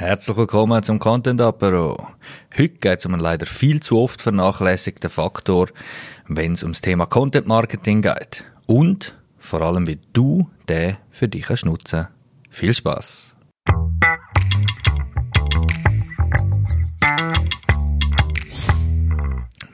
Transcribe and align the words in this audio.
Herzlich 0.00 0.34
willkommen 0.38 0.82
zum 0.82 0.98
Content 0.98 1.42
Apero. 1.42 2.08
Heute 2.56 2.70
geht 2.70 3.00
es 3.00 3.04
um 3.04 3.12
einen 3.12 3.22
leider 3.22 3.44
viel 3.44 3.82
zu 3.82 3.98
oft 3.98 4.22
vernachlässigten 4.22 5.10
Faktor, 5.10 5.68
wenn 6.26 6.54
es 6.54 6.62
ums 6.62 6.80
Thema 6.80 7.04
Content 7.04 7.46
Marketing 7.46 8.00
geht. 8.00 8.44
Und 8.64 9.14
vor 9.36 9.60
allem, 9.60 9.86
wie 9.86 9.98
du 10.14 10.48
den 10.70 10.96
für 11.10 11.28
dich 11.28 11.42
kannst 11.42 11.66
nutzen. 11.66 12.08
Viel 12.48 12.72
Spaß! 12.72 13.36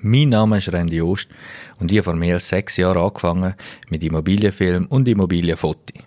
Mein 0.00 0.30
Name 0.30 0.58
ist 0.58 0.72
Randy 0.72 1.00
Ost 1.02 1.30
und 1.79 1.93
ich 1.93 1.98
habe 1.98 2.04
vor 2.06 2.14
mehr 2.14 2.34
als 2.34 2.48
sechs 2.48 2.77
Jahren 2.77 2.98
angefangen 2.98 3.54
mit 3.90 4.02
Immobilienfilm 4.02 4.86
und 4.86 5.06
Immobilienfoto. 5.06 6.00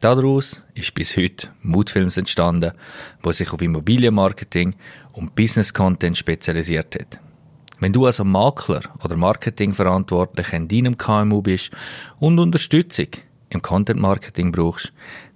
Daraus 0.00 0.62
ist 0.74 0.94
bis 0.94 1.16
heute 1.16 1.48
Moodfilms 1.62 2.16
entstanden, 2.16 2.72
wo 3.22 3.32
sich 3.32 3.52
auf 3.52 3.62
Immobilienmarketing 3.62 4.74
und 5.12 5.34
Business 5.34 5.72
Content 5.72 6.16
spezialisiert 6.16 6.94
hat. 6.94 7.20
Wenn 7.80 7.92
du 7.92 8.06
also 8.06 8.24
Makler 8.24 8.82
oder 9.02 9.16
Marketingverantwortlich 9.16 10.52
in 10.52 10.68
deinem 10.68 10.96
KMU 10.96 11.42
bist 11.42 11.70
und 12.18 12.38
Unterstützung 12.38 13.08
im 13.50 13.62
Content 13.62 14.00
Marketing 14.00 14.52
brauchst, 14.52 14.92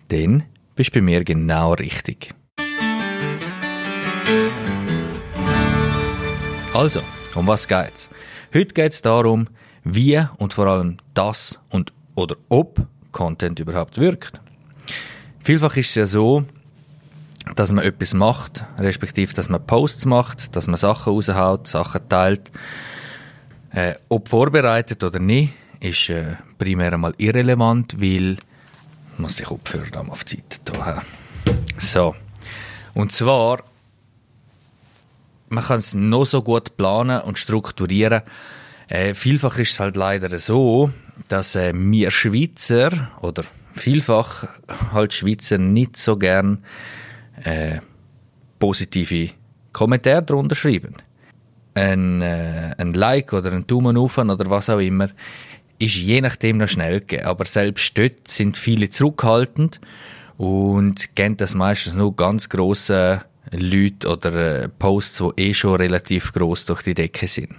dann 0.08 0.44
bist 0.74 0.90
du 0.90 1.00
bei 1.00 1.02
mir 1.02 1.24
genau 1.24 1.74
richtig. 1.74 2.34
Also, 6.74 7.00
um 7.34 7.46
was 7.46 7.66
geht's? 7.66 8.08
Heute 8.54 8.72
geht's 8.72 9.02
darum, 9.02 9.48
wie 9.82 10.22
und 10.36 10.54
vor 10.54 10.66
allem 10.66 10.98
das 11.14 11.58
und 11.70 11.92
oder 12.14 12.36
ob 12.48 12.86
Content 13.10 13.58
überhaupt 13.58 13.98
wirkt. 13.98 14.40
Vielfach 15.42 15.77
ist 15.77 15.91
es 15.91 15.95
ja 15.95 16.06
so, 16.06 16.45
dass 17.56 17.73
man 17.73 17.84
etwas 17.84 18.15
macht, 18.15 18.65
respektive, 18.78 19.33
dass 19.33 19.48
man 19.48 19.64
Posts 19.64 20.05
macht, 20.05 20.55
dass 20.56 20.66
man 20.66 20.77
Sachen 20.77 21.12
raushaut, 21.12 21.66
Sachen 21.66 22.08
teilt. 22.08 22.50
Äh, 23.72 23.95
ob 24.08 24.28
vorbereitet 24.28 25.03
oder 25.03 25.19
nicht, 25.19 25.55
ist 25.80 26.08
äh, 26.11 26.36
primär 26.58 26.92
einmal 26.92 27.14
irrelevant, 27.19 28.00
weil 28.00 28.36
man 29.17 29.30
sich 29.30 29.48
aufhören 29.48 30.11
auf 30.11 30.25
die 30.25 30.36
Zeit. 30.36 30.61
Hier. 30.75 31.02
So. 31.78 32.14
Und 32.95 33.12
zwar, 33.12 33.62
man 35.48 35.64
kann 35.64 35.78
es 35.78 35.95
noch 35.95 36.25
so 36.25 36.42
gut 36.42 36.77
planen 36.77 37.20
und 37.23 37.39
strukturieren. 37.39 38.23
Äh, 38.89 39.14
vielfach 39.14 39.58
ist 39.58 39.73
es 39.73 39.80
halt 39.80 39.97
leider 39.97 40.39
so, 40.39 40.91
dass 41.28 41.55
äh, 41.55 41.73
wir 41.75 42.11
Schweizer 42.11 43.11
oder 43.20 43.45
vielfach 43.74 44.48
halt 44.92 45.12
Schweizer 45.12 45.58
nicht 45.58 45.97
so 45.97 46.16
gern 46.16 46.64
äh, 47.44 47.78
positive 48.58 49.30
Kommentare 49.72 50.22
darunter 50.22 50.55
schreiben. 50.55 50.94
Ein, 51.74 52.22
äh, 52.22 52.74
ein 52.78 52.94
Like 52.94 53.33
oder 53.33 53.52
ein 53.52 53.66
Daumen 53.66 53.96
auf 53.96 54.19
oder 54.19 54.50
was 54.50 54.69
auch 54.69 54.80
immer 54.80 55.11
ist 55.78 55.96
je 55.96 56.20
nachdem 56.20 56.58
noch 56.58 56.69
schnell 56.69 57.00
gegeben. 57.00 57.27
Aber 57.27 57.44
selbst 57.44 57.96
dort 57.96 58.27
sind 58.27 58.56
viele 58.56 58.91
zurückhaltend 58.91 59.80
und 60.36 61.14
geben 61.14 61.36
das 61.36 61.55
meistens 61.55 61.94
nur 61.94 62.14
ganz 62.16 62.48
grosse 62.48 63.22
Leute 63.52 64.08
oder 64.08 64.62
äh, 64.62 64.69
Posts, 64.69 65.24
die 65.36 65.42
eh 65.48 65.55
schon 65.55 65.77
relativ 65.77 66.33
groß 66.33 66.66
durch 66.66 66.83
die 66.83 66.94
Decke 66.94 67.28
sind. 67.28 67.55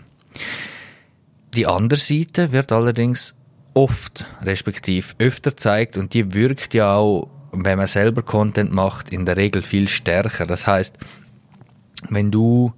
Die 1.55 1.65
andere 1.65 1.99
Seite 1.99 2.51
wird 2.51 2.71
allerdings 2.71 3.35
oft, 3.73 4.25
respektive 4.41 5.15
öfter 5.19 5.55
zeigt 5.55 5.97
und 5.97 6.13
die 6.13 6.33
wirkt 6.33 6.73
ja 6.73 6.95
auch, 6.95 7.29
wenn 7.51 7.77
man 7.77 7.87
selber 7.87 8.21
Content 8.21 8.71
macht, 8.71 9.09
in 9.09 9.25
der 9.25 9.37
Regel 9.37 9.61
viel 9.61 9.87
stärker. 9.87 10.45
Das 10.45 10.67
heißt, 10.67 10.97
wenn 12.09 12.31
du, 12.31 12.73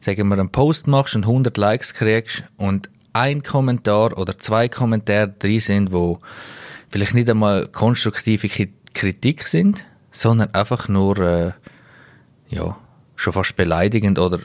sagen 0.00 0.28
wir, 0.28 0.38
einen 0.38 0.50
Post 0.50 0.86
machst 0.86 1.16
und 1.16 1.24
100 1.24 1.56
Likes 1.56 1.94
kriegst 1.94 2.44
und 2.56 2.90
ein 3.12 3.42
Kommentar 3.42 4.16
oder 4.18 4.38
zwei 4.38 4.68
Kommentare 4.68 5.28
drin 5.28 5.60
sind, 5.60 5.92
wo 5.92 6.20
vielleicht 6.88 7.14
nicht 7.14 7.30
einmal 7.30 7.68
konstruktive 7.68 8.48
Kritik 8.92 9.46
sind, 9.46 9.84
sondern 10.10 10.54
einfach 10.54 10.88
nur, 10.88 11.18
äh, 11.18 11.52
ja, 12.48 12.76
schon 13.16 13.32
fast 13.32 13.56
beleidigend 13.56 14.18
oder 14.18 14.40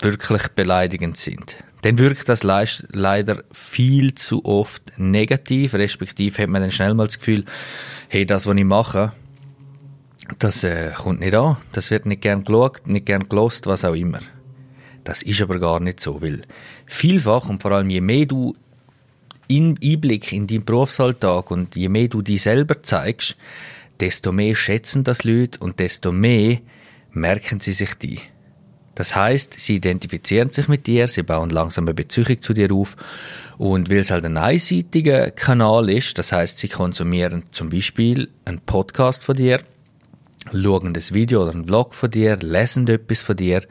wirklich 0.00 0.48
beleidigend 0.48 1.16
sind 1.16 1.56
dann 1.84 1.98
wirkt 1.98 2.30
das 2.30 2.42
leider 2.42 3.44
viel 3.52 4.14
zu 4.14 4.44
oft 4.46 4.92
negativ, 4.96 5.74
respektive 5.74 6.42
hat 6.42 6.48
man 6.48 6.62
dann 6.62 6.70
schnell 6.70 6.94
mal 6.94 7.04
das 7.04 7.18
Gefühl, 7.18 7.44
hey, 8.08 8.24
das, 8.24 8.46
was 8.46 8.56
ich 8.56 8.64
mache, 8.64 9.12
das 10.38 10.64
äh, 10.64 10.92
kommt 10.96 11.20
nicht 11.20 11.34
an, 11.34 11.58
das 11.72 11.90
wird 11.90 12.06
nicht 12.06 12.22
gern 12.22 12.46
geschaut, 12.46 12.86
nicht 12.86 13.04
gern 13.04 13.28
gelost, 13.28 13.66
was 13.66 13.84
auch 13.84 13.94
immer. 13.94 14.20
Das 15.04 15.22
ist 15.22 15.42
aber 15.42 15.58
gar 15.58 15.78
nicht 15.78 16.00
so, 16.00 16.22
weil 16.22 16.42
vielfach 16.86 17.50
und 17.50 17.60
vor 17.60 17.72
allem 17.72 17.90
je 17.90 18.00
mehr 18.00 18.24
du 18.24 18.56
in 19.46 19.78
Einblick 19.84 20.32
in 20.32 20.46
deinen 20.46 20.64
Berufsalltag 20.64 21.50
und 21.50 21.76
je 21.76 21.90
mehr 21.90 22.08
du 22.08 22.22
dich 22.22 22.40
selber 22.40 22.82
zeigst, 22.82 23.36
desto 24.00 24.32
mehr 24.32 24.54
schätzen 24.54 25.04
das 25.04 25.24
Leute 25.24 25.58
und 25.58 25.78
desto 25.80 26.12
mehr 26.12 26.60
merken 27.12 27.60
sie 27.60 27.74
sich 27.74 27.92
die. 27.96 28.20
Das 28.94 29.16
heißt, 29.16 29.58
sie 29.58 29.76
identifizieren 29.76 30.50
sich 30.50 30.68
mit 30.68 30.86
dir, 30.86 31.08
sie 31.08 31.22
bauen 31.22 31.50
langsam 31.50 31.84
eine 31.84 31.94
Beziehung 31.94 32.40
zu 32.40 32.52
dir 32.52 32.72
auf 32.72 32.96
und 33.58 33.90
weil 33.90 33.98
es 33.98 34.10
halt 34.10 34.24
ein 34.24 34.36
einseitiger 34.36 35.30
Kanal 35.30 35.90
ist, 35.90 36.18
das 36.18 36.32
heißt, 36.32 36.58
sie 36.58 36.68
konsumieren 36.68 37.44
zum 37.50 37.68
Beispiel 37.68 38.30
einen 38.44 38.60
Podcast 38.60 39.24
von 39.24 39.36
dir, 39.36 39.60
schauen 40.52 40.94
das 40.94 41.14
Video 41.14 41.42
oder 41.42 41.52
einen 41.52 41.66
Vlog 41.66 41.94
von 41.94 42.10
dir, 42.10 42.36
lesen 42.36 42.86
etwas 42.88 43.22
von 43.22 43.36
dir 43.36 43.62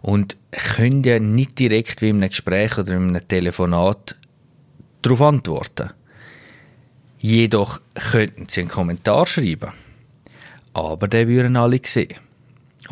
und 0.00 0.36
können 0.50 1.02
ja 1.04 1.18
nicht 1.18 1.58
direkt 1.58 2.02
wie 2.02 2.08
in 2.08 2.16
einem 2.16 2.30
Gespräch 2.30 2.78
oder 2.78 2.92
in 2.92 3.08
einem 3.08 3.28
Telefonat 3.28 4.16
darauf 5.02 5.20
antworten. 5.20 5.90
Jedoch 7.18 7.80
könnten 7.94 8.48
sie 8.48 8.62
einen 8.62 8.70
Kommentar 8.70 9.26
schreiben, 9.26 9.72
aber 10.72 11.06
den 11.06 11.28
würden 11.28 11.56
alle 11.56 11.80
sehen. 11.84 12.16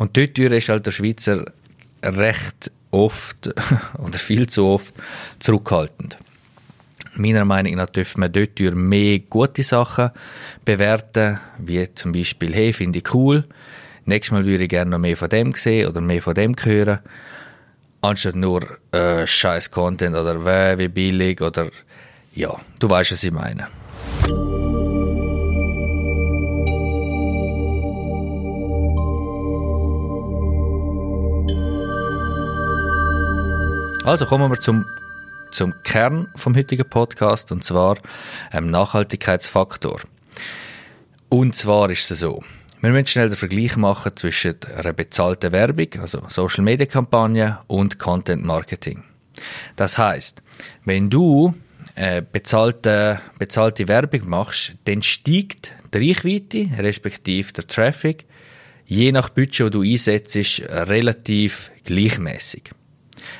Und 0.01 0.17
dort 0.17 0.39
ist 0.39 0.67
halt 0.67 0.87
der 0.87 0.91
Schweizer 0.91 1.45
recht 2.01 2.71
oft 2.89 3.53
oder 3.99 4.17
viel 4.17 4.49
zu 4.49 4.65
oft 4.65 4.95
zurückhaltend. 5.37 6.17
Meiner 7.13 7.45
Meinung 7.45 7.75
nach 7.75 7.85
dürfen 7.85 8.21
wir 8.21 8.29
dort 8.29 8.59
mehr 8.73 9.19
gute 9.19 9.61
Sachen 9.61 10.09
bewerten, 10.65 11.39
wie 11.59 11.87
zum 11.93 12.13
Beispiel, 12.13 12.51
hey, 12.51 12.73
finde 12.73 12.97
ich 12.97 13.13
cool, 13.13 13.43
nächstes 14.05 14.31
Mal 14.31 14.43
würde 14.43 14.63
ich 14.63 14.69
gerne 14.69 14.89
noch 14.89 14.97
mehr 14.97 15.15
von 15.15 15.29
dem 15.29 15.53
sehen 15.53 15.87
oder 15.87 16.01
mehr 16.01 16.23
von 16.23 16.33
dem 16.33 16.55
hören, 16.59 16.97
anstatt 18.01 18.35
nur 18.35 18.65
äh, 18.91 19.27
scheiß 19.27 19.69
Content 19.69 20.15
oder 20.15 20.43
weh, 20.43 20.79
wie 20.79 20.87
billig 20.87 21.41
oder 21.41 21.69
ja, 22.33 22.59
du 22.79 22.89
weißt, 22.89 23.11
was 23.11 23.23
ich 23.23 23.31
meine. 23.31 23.67
Also 34.03 34.25
kommen 34.25 34.51
wir 34.51 34.59
zum, 34.59 34.87
zum 35.51 35.83
Kern 35.83 36.27
vom 36.35 36.55
heutigen 36.55 36.89
Podcast 36.89 37.51
und 37.51 37.63
zwar 37.63 37.97
ähm, 38.51 38.71
Nachhaltigkeitsfaktor. 38.71 40.01
Und 41.29 41.55
zwar 41.55 41.87
ist 41.91 42.09
es 42.09 42.19
so. 42.19 42.43
Wir 42.81 42.89
müssen 42.89 43.05
schnell 43.05 43.29
den 43.29 43.37
Vergleich 43.37 43.77
machen 43.77 44.11
zwischen 44.15 44.55
einer 44.75 44.93
bezahlten 44.93 45.51
Werbung, 45.51 45.87
also 45.99 46.23
Social 46.29 46.63
Media 46.63 46.87
Kampagne 46.87 47.59
und 47.67 47.99
Content 47.99 48.43
Marketing. 48.43 49.03
Das 49.75 49.99
heißt, 49.99 50.41
wenn 50.83 51.11
du 51.11 51.53
äh, 51.93 52.23
bezahlte, 52.23 53.21
bezahlte 53.37 53.87
Werbung 53.87 54.27
machst, 54.27 54.73
dann 54.85 55.03
steigt 55.03 55.73
die 55.93 56.11
Reichweite, 56.11 56.69
respektive 56.79 57.53
der 57.53 57.67
Traffic, 57.67 58.25
je 58.87 59.11
nach 59.11 59.29
Budget, 59.29 59.67
das 59.67 59.71
du 59.71 59.83
einsetzt, 59.83 60.63
relativ 60.67 61.69
gleichmäßig 61.83 62.71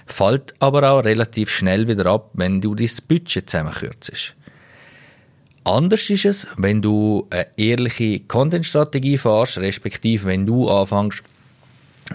fällt 0.06 0.54
aber 0.60 0.90
auch 0.90 1.04
relativ 1.04 1.50
schnell 1.50 1.88
wieder 1.88 2.06
ab, 2.06 2.30
wenn 2.34 2.62
du 2.62 2.76
dein 2.76 2.90
Budget 3.08 3.50
zusammenkürzt. 3.50 4.36
Anders 5.64 6.10
ist 6.10 6.26
es, 6.26 6.48
wenn 6.58 6.82
du 6.82 7.28
eine 7.30 7.48
ehrliche 7.56 8.22
Content-Strategie 8.22 9.18
fährst, 9.18 9.60
respektive 9.60 10.26
wenn 10.26 10.46
du 10.46 10.70
anfängst, 10.70 11.24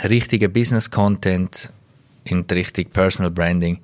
richtige 0.02 0.48
Business-Content 0.48 1.70
in 2.24 2.44
Richtung 2.50 2.86
Personal 2.86 3.30
Branding 3.30 3.78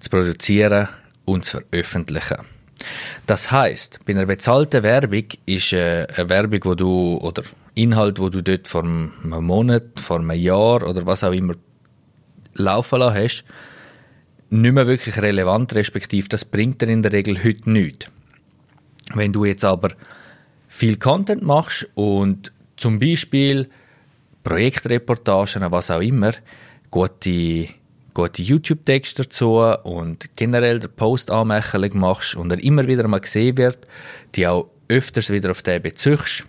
zu 0.00 0.10
produzieren 0.10 0.88
und 1.24 1.44
zu 1.44 1.60
veröffentlichen. 1.70 2.38
Das 3.26 3.50
heißt, 3.50 4.00
bei 4.04 4.12
einer 4.12 4.26
bezahlten 4.26 4.82
Werbung 4.82 5.24
ist 5.46 5.72
äh, 5.72 6.06
eine 6.14 6.28
Werbung, 6.28 6.60
wo 6.64 6.74
du 6.74 7.16
oder 7.18 7.42
Inhalt, 7.74 8.18
wo 8.18 8.28
du 8.28 8.42
dort 8.42 8.68
vor 8.68 8.82
einem 8.82 9.12
Monat, 9.22 10.00
vor 10.00 10.18
einem 10.18 10.32
Jahr 10.32 10.82
oder 10.82 11.06
was 11.06 11.24
auch 11.24 11.32
immer 11.32 11.54
laufen 12.54 13.00
lassen 13.00 13.22
hast, 13.22 13.44
nicht 14.50 14.72
mehr 14.72 14.86
wirklich 14.86 15.20
relevant, 15.20 15.74
respektive 15.74 16.28
das 16.28 16.44
bringt 16.44 16.80
dir 16.80 16.88
in 16.88 17.02
der 17.02 17.12
Regel 17.12 17.42
heute 17.42 17.70
nichts. 17.70 18.06
Wenn 19.14 19.32
du 19.32 19.44
jetzt 19.44 19.64
aber 19.64 19.90
viel 20.68 20.96
Content 20.96 21.42
machst 21.42 21.86
und 21.94 22.52
zum 22.76 22.98
Beispiel 22.98 23.68
Projektreportagen, 24.42 25.70
was 25.70 25.90
auch 25.90 26.00
immer, 26.00 26.32
gute, 26.90 27.68
gute 28.12 28.42
YouTube-Texte 28.42 29.24
dazu 29.24 29.58
und 29.82 30.36
generell 30.36 30.80
den 30.80 30.90
Post 30.90 31.30
machst 31.30 32.36
und 32.36 32.52
er 32.52 32.62
immer 32.62 32.86
wieder 32.86 33.08
mal 33.08 33.20
gesehen 33.20 33.56
wird, 33.56 33.86
die 34.34 34.46
auch 34.46 34.68
öfters 34.88 35.30
wieder 35.30 35.50
auf 35.50 35.62
den 35.62 35.82
bezüchst, 35.82 36.44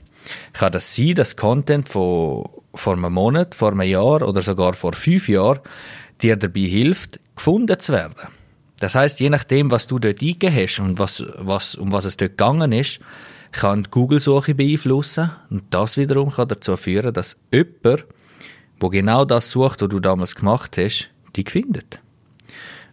kann 0.54 0.72
das 0.72 0.96
sein, 0.96 1.16
dass 1.16 1.36
Content 1.36 1.88
von 1.88 2.50
vor 2.76 2.94
einem 2.94 3.14
Monat, 3.14 3.56
vor 3.56 3.72
einem 3.72 3.82
Jahr 3.82 4.22
oder 4.22 4.42
sogar 4.42 4.74
vor 4.74 4.94
fünf 4.94 5.28
Jahren 5.30 5.60
dir 6.22 6.36
dabei 6.36 6.62
hilft, 6.62 7.20
gefunden 7.36 7.80
zu 7.80 7.94
werden. 7.94 8.28
Das 8.80 8.96
heißt, 8.96 9.20
je 9.20 9.30
nachdem, 9.30 9.72
was 9.72 9.88
du 9.88 10.00
dort 10.00 10.22
eingegeben 10.22 10.56
hast 10.56 10.80
und 10.80 11.00
was, 11.00 11.24
was, 11.38 11.76
um 11.76 11.92
was 11.92 12.06
es 12.06 12.18
dort 12.18 12.32
gegangen 12.32 12.72
ist, 12.72 13.00
kann 13.52 13.84
die 13.84 13.90
Google-Suche 13.90 14.54
beeinflussen 14.54 15.32
und 15.50 15.64
das 15.70 15.98
wiederum 15.98 16.32
kann 16.32 16.50
dazu 16.50 16.76
führen, 16.76 17.14
dass 17.14 17.38
jemand, 17.54 18.06
wo 18.80 18.90
genau 18.90 19.24
das 19.24 19.50
sucht, 19.50 19.82
was 19.82 19.90
du 19.90 20.00
damals 20.00 20.36
gemacht 20.36 20.78
hast, 20.78 21.10
dich 21.36 21.50
findet. 21.50 22.02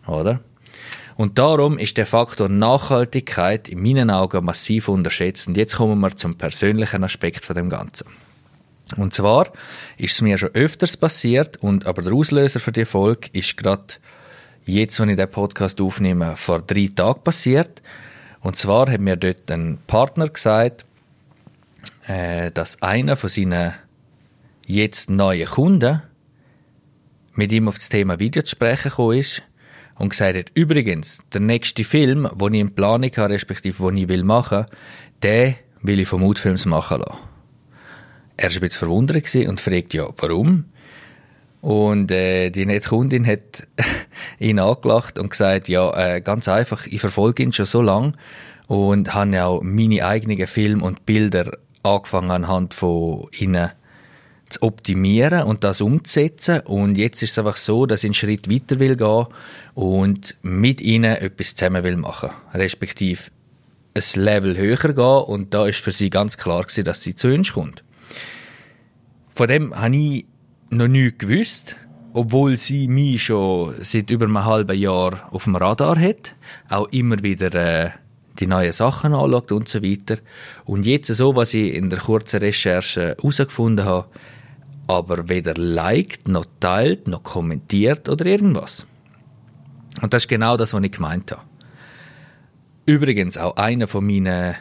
Oder? 0.07 0.41
Und 1.17 1.39
darum 1.39 1.79
ist 1.79 1.97
der 1.97 2.07
Faktor 2.07 2.49
Nachhaltigkeit 2.49 3.69
in 3.69 3.83
meinen 3.83 4.11
Augen 4.11 4.45
massiv 4.45 4.89
unterschätzt. 4.89 5.49
Und 5.49 5.57
jetzt 5.57 5.77
kommen 5.77 6.01
wir 6.01 6.17
zum 6.17 6.37
persönlichen 6.37 7.05
Aspekt 7.05 7.45
von 7.45 7.55
dem 7.55 7.69
Ganzen. 7.69 8.07
Und 8.97 9.15
zwar 9.15 9.53
ist 9.97 10.15
es 10.15 10.21
mir 10.21 10.39
schon 10.39 10.51
öfters 10.51 10.97
passiert, 10.97 11.57
und 11.59 11.87
aber 11.87 12.03
der 12.03 12.13
Auslöser 12.13 12.61
für 12.61 12.73
die 12.73 12.85
Folge 12.85 13.29
ist 13.33 13.57
gerade 13.57 13.95
jetzt, 14.65 15.01
wenn 15.01 15.09
ich 15.09 15.17
den 15.17 15.31
Podcast 15.31 15.81
aufnehme, 15.81 16.37
vor 16.37 16.61
drei 16.61 16.91
Tagen 16.95 17.23
passiert. 17.23 17.83
Und 18.41 18.57
zwar 18.57 18.91
hat 18.91 19.01
mir 19.01 19.17
dort 19.17 19.51
ein 19.51 19.79
Partner 19.87 20.29
gesagt, 20.29 20.85
äh, 22.07 22.51
dass 22.51 22.83
einer 22.83 23.17
von 23.17 23.31
seinen 23.31 23.75
jetzt 24.67 25.11
neuen 25.11 25.47
Kunden 25.47 26.03
mit 27.35 27.53
ihm 27.53 27.69
auf 27.69 27.77
das 27.77 27.89
Thema 27.89 28.19
Video 28.19 28.43
zu 28.43 28.51
sprechen 28.51 28.91
gekommen 28.91 29.19
ist 29.19 29.43
und 29.95 30.11
gesagt 30.11 30.37
hat, 30.37 30.51
übrigens, 30.55 31.23
der 31.33 31.41
nächste 31.41 31.85
Film, 31.85 32.29
den 32.35 32.55
ich 32.55 32.61
in 32.61 32.75
Planung 32.75 33.11
habe, 33.17 33.35
respektive 33.35 33.85
den 33.87 33.97
ich 33.97 34.09
will 34.09 34.25
machen, 34.25 34.67
den 35.23 35.55
will 35.81 36.01
ich 36.01 36.09
vom 36.09 36.21
Mutfilms 36.21 36.67
machen 36.67 36.99
lassen. 36.99 37.32
Er 38.43 38.49
war 38.49 38.57
ein 38.57 38.61
bisschen 38.61 38.79
verwundert 38.81 39.35
und 39.49 39.61
fragt, 39.61 39.95
ja, 39.95 40.09
warum? 40.17 40.65
Und 41.61 42.11
äh, 42.11 42.51
die 42.51 42.67
nette 42.67 42.89
Kundin 42.89 43.25
hat 43.25 43.69
ihn 44.41 44.59
angelacht 44.59 45.17
und 45.17 45.31
gesagt, 45.31 45.69
ja, 45.69 45.97
äh, 45.97 46.21
ganz 46.21 46.49
einfach, 46.49 46.89
ich 46.89 47.01
verfolge 47.01 47.45
ihn 47.45 47.53
schon 47.53 47.67
so 47.67 47.81
lange 47.81 48.15
und 48.67 49.15
habe 49.15 49.37
ja 49.37 49.47
auch 49.47 49.63
meine 49.63 50.05
eigenen 50.05 50.45
Filme 50.49 50.83
und 50.83 51.07
Bilder 51.07 51.57
angefangen 51.85 52.33
anhand 52.33 52.75
von 52.75 53.29
ihnen 53.39 53.71
zu 54.49 54.63
optimieren 54.63 55.45
und 55.45 55.63
das 55.63 55.81
umzusetzen. 55.81 56.61
Und 56.61 56.99
jetzt 56.99 57.23
ist 57.23 57.31
es 57.31 57.39
einfach 57.39 57.57
so, 57.57 57.87
dass 57.87 58.03
ich 58.03 58.09
einen 58.09 58.15
Schritt 58.15 58.51
weiter 58.51 58.81
will 58.81 58.97
gehen 58.97 59.27
und 59.75 60.35
mit 60.43 60.81
ihnen 60.81 61.15
etwas 61.15 61.55
zusammen 61.55 61.85
will 61.85 61.97
machen. 61.97 62.31
Respektive 62.55 63.31
ein 63.95 64.03
Level 64.17 64.57
höher 64.57 64.77
gehen. 64.79 64.99
Und 64.99 65.55
da 65.55 65.65
ist 65.65 65.79
für 65.79 65.93
sie 65.93 66.11
ganz 66.11 66.37
klar 66.37 66.63
gewesen, 66.63 66.83
dass 66.83 67.03
sie 67.03 67.15
zu 67.15 67.29
uns 67.29 67.53
kommt. 67.53 67.85
Von 69.35 69.49
dem 69.49 69.75
habe 69.75 69.97
ich 69.97 70.27
noch 70.71 70.89
nichts 70.89 71.19
gewusst, 71.19 71.77
obwohl 72.13 72.57
sie 72.57 72.89
mich 72.89 73.25
schon 73.25 73.75
seit 73.81 74.11
über 74.11 74.27
einem 74.27 74.45
halben 74.45 74.79
Jahr 74.79 75.29
auf 75.33 75.45
dem 75.45 75.57
Radar 75.57 75.99
hat, 75.99 76.37
auch 76.69 76.89
immer 76.89 77.23
wieder 77.23 77.55
äh, 77.55 77.91
die 78.39 78.47
neuen 78.47 78.73
Sachen 78.73 79.15
anschaut 79.15 79.53
und 79.53 79.69
so 79.69 79.83
weiter. 79.83 80.19
Und 80.65 80.85
jetzt 80.85 81.09
so, 81.09 81.35
was 81.37 81.55
ich 81.55 81.75
in 81.75 81.89
der 81.89 82.01
kurzen 82.01 82.41
Recherche 82.41 83.17
herausgefunden 83.17 83.85
habe, 83.87 84.09
aber 84.87 85.29
weder 85.29 85.55
liked, 85.55 86.29
noch 86.29 86.47
teilt, 86.61 87.09
noch 87.09 87.23
kommentiert 87.23 88.09
oder 88.09 88.27
irgendwas. 88.27 88.87
Und 90.03 90.13
das 90.13 90.25
ist 90.25 90.29
genau 90.29 90.57
das, 90.57 90.75
was 90.75 90.83
ich 90.83 90.93
gemeint 90.93 91.33
habe. 91.33 91.43
Übrigens 92.85 93.39
auch 93.39 93.57
einer 93.57 93.87
von 93.87 94.05
meinen, 94.07 94.57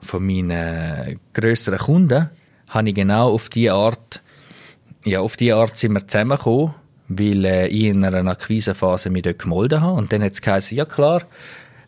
von 0.00 0.26
meinen 0.26 1.20
grösseren 1.32 1.78
Kunden 1.78 2.30
habe 2.68 2.88
ich 2.88 2.94
genau 2.94 3.32
auf 3.32 3.48
die 3.48 3.70
Art 3.70 4.22
ja, 5.04 5.20
auf 5.20 5.36
die 5.36 5.52
Art 5.52 5.76
sind 5.76 5.92
wir 5.92 6.06
zusammengekommen, 6.08 6.74
weil 7.08 7.44
äh, 7.44 7.66
ich 7.68 7.84
in 7.84 8.04
einer 8.04 8.30
Akquisephase 8.30 9.10
mich 9.10 9.22
dort 9.22 9.38
gemolden 9.38 9.82
habe. 9.82 9.98
Und 9.98 10.12
dann 10.12 10.22
hat 10.22 10.32
es 10.32 10.40
geheißen, 10.40 10.76
ja 10.76 10.86
klar, 10.86 11.22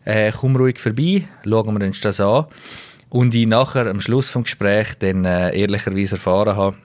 äh, 0.05 0.31
komm 0.31 0.55
ruhig 0.55 0.79
vorbei, 0.79 1.27
schauen 1.43 1.79
wir 1.79 1.85
uns 1.85 1.99
das 2.01 2.19
an. 2.19 2.45
Und 3.09 3.33
ich 3.33 3.47
nachher 3.47 3.87
am 3.87 4.01
Schluss 4.01 4.29
vom 4.29 4.43
Gespräch 4.43 4.97
dann 4.99 5.25
äh, 5.25 5.57
ehrlicherweise 5.57 6.15
erfahren 6.15 6.55
habe, 6.55 6.77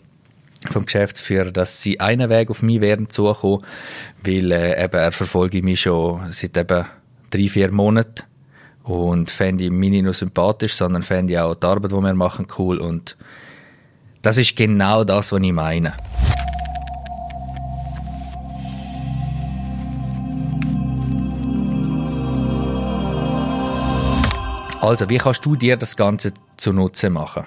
vom 0.70 0.86
Geschäftsführer, 0.86 1.50
dass 1.50 1.82
sie 1.82 2.00
einen 2.00 2.30
Weg 2.30 2.48
auf 2.48 2.62
mich 2.62 2.80
werden 2.80 3.10
zukommen, 3.10 3.64
weil 4.22 4.52
äh, 4.52 4.84
eben, 4.84 4.96
er 4.96 5.12
verfolge 5.12 5.62
mich 5.62 5.82
schon 5.82 6.32
seit 6.32 6.56
eben 6.56 6.86
drei, 7.30 7.48
vier 7.48 7.72
Monaten 7.72 8.24
und 8.84 9.30
fände 9.30 9.64
ich 9.64 9.70
mich 9.70 9.90
nicht 9.90 10.04
nur 10.04 10.14
sympathisch, 10.14 10.74
sondern 10.74 11.02
fände 11.02 11.34
ich 11.34 11.38
auch 11.38 11.56
die 11.56 11.66
Arbeit, 11.66 11.90
die 11.90 11.96
wir 11.96 12.14
machen, 12.14 12.46
cool 12.58 12.78
und 12.78 13.16
das 14.22 14.38
ist 14.38 14.56
genau 14.56 15.04
das, 15.04 15.32
was 15.32 15.40
ich 15.42 15.52
meine. 15.52 15.94
Also, 24.80 25.08
wie 25.08 25.18
kannst 25.18 25.44
du 25.44 25.54
dir 25.54 25.76
das 25.76 25.96
Ganze 25.96 26.32
zunutze 26.56 27.08
machen? 27.10 27.46